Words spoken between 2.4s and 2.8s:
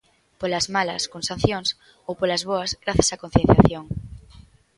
boas,